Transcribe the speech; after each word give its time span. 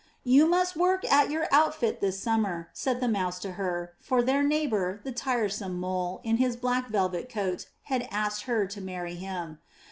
"You 0.23 0.47
must 0.47 0.75
work 0.75 1.05
at 1.11 1.29
your 1.29 1.47
outfit 1.51 2.01
this 2.01 2.19
summer," 2.19 2.69
said 2.73 3.01
the 3.01 3.07
mouse 3.07 3.37
to 3.41 3.51
her, 3.51 3.93
for 3.99 4.23
their 4.23 4.41
neighbour, 4.41 4.99
the 5.03 5.11
tiresome 5.11 5.79
Mole 5.79 6.21
in 6.23 6.37
his 6.37 6.55
black 6.57 6.87
velvet 6.87 7.29
coat, 7.29 7.67
had 7.83 8.07
asked 8.09 8.45
her 8.45 8.65
to 8.65 8.81
marry 8.81 9.13
him. 9.13 9.59